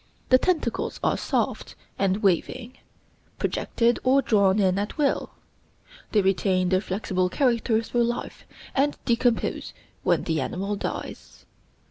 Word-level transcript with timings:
The 0.29 0.39
tentacles 0.39 0.99
are 1.03 1.15
soft 1.15 1.75
and 1.99 2.23
waving, 2.23 2.79
projected 3.37 3.99
or 4.03 4.23
drawn 4.23 4.57
in 4.57 4.79
at 4.79 4.97
will; 4.97 5.29
they 6.11 6.23
retain 6.23 6.69
their 6.69 6.81
flexible 6.81 7.29
character 7.29 7.83
through 7.83 8.05
life, 8.05 8.43
and 8.73 8.97
decompose 9.05 9.73
when 10.01 10.23
the 10.23 10.41
animal 10.41 10.75
dies. 10.75 11.45